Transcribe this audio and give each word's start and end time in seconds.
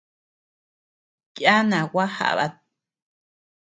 Yana 1.43 1.79
gua 1.91 2.05
jabat. 2.15 2.53